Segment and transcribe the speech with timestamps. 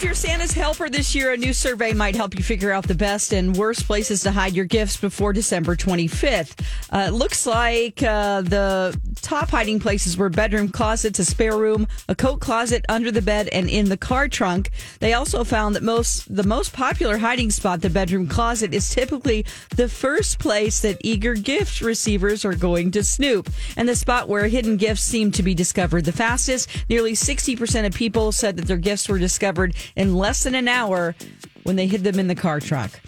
[0.00, 2.94] If you're Santa's helper this year, a new survey might help you figure out the
[2.94, 6.58] best and worst places to hide your gifts before December 25th.
[6.88, 11.86] Uh, it looks like uh, the top hiding places were bedroom closets, a spare room,
[12.08, 14.70] a coat closet, under the bed, and in the car trunk.
[15.00, 19.44] They also found that most the most popular hiding spot, the bedroom closet, is typically
[19.76, 24.48] the first place that eager gift receivers are going to snoop, and the spot where
[24.48, 26.70] hidden gifts seem to be discovered the fastest.
[26.88, 31.14] Nearly 60% of people said that their gifts were discovered in less than an hour
[31.62, 33.00] when they hid them in the car trunk.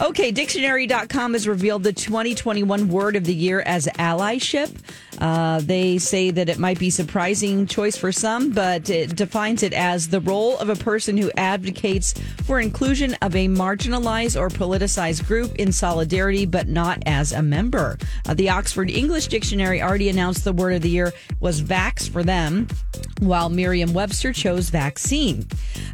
[0.00, 4.74] Okay, dictionary.com has revealed the 2021 word of the year as allyship.
[5.18, 9.74] Uh, they say that it might be surprising choice for some, but it defines it
[9.74, 15.26] as the role of a person who advocates for inclusion of a marginalized or politicized
[15.26, 17.98] group in solidarity, but not as a member.
[18.26, 22.22] Uh, the Oxford English Dictionary already announced the word of the year was vax for
[22.22, 22.66] them,
[23.20, 25.46] while Merriam-Webster chose vaccine.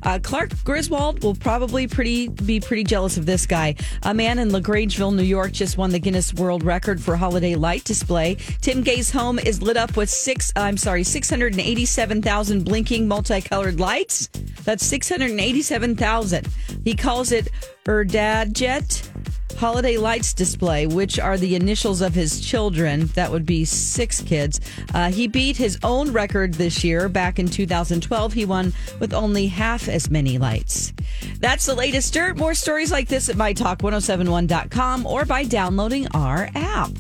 [0.03, 3.75] Uh, Clark Griswold will probably pretty be pretty jealous of this guy.
[4.03, 7.85] A man in LaGrangeville, New York, just won the Guinness World Record for holiday light
[7.85, 8.37] display.
[8.61, 14.29] Tim Gay's home is lit up with six, I'm sorry, 687,000 blinking multicolored lights.
[14.65, 16.47] That's 687,000.
[16.85, 17.49] He calls it
[17.85, 19.08] Erdadjet
[19.57, 23.07] holiday lights display, which are the initials of his children.
[23.15, 24.61] That would be six kids.
[24.95, 27.09] Uh, he beat his own record this year.
[27.09, 30.93] Back in 2012, he won with only half as many lights.
[31.41, 32.37] That's the latest dirt.
[32.37, 36.91] More stories like this at mytalk1071.com or by downloading our app.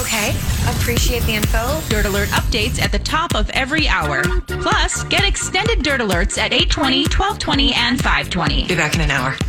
[0.00, 0.30] Okay,
[0.68, 1.80] appreciate the info.
[1.88, 4.22] Dirt Alert updates at the top of every hour.
[4.46, 8.66] Plus, get extended Dirt Alerts at 820, 1220, and 520.
[8.68, 9.36] Be back in an hour.